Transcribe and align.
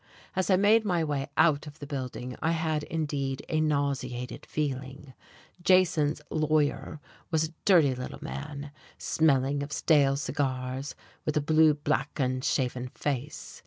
As 0.35 0.49
I 0.49 0.55
made 0.55 0.83
my 0.83 1.03
way 1.03 1.27
out 1.37 1.67
of 1.67 1.77
the 1.77 1.85
building 1.85 2.35
I 2.41 2.53
had, 2.53 2.81
indeed, 2.85 3.45
a 3.49 3.61
nauseated 3.61 4.47
feeling; 4.47 5.13
Jason's 5.61 6.23
"lawyer" 6.31 6.99
was 7.29 7.43
a 7.49 7.53
dirty 7.65 7.93
little 7.93 8.17
man, 8.23 8.71
smelling 8.97 9.61
of 9.61 9.71
stale 9.71 10.17
cigars, 10.17 10.95
with 11.23 11.37
a 11.37 11.39
blue 11.39 11.75
black, 11.75 12.19
unshaven 12.19 12.87
face. 12.87 13.59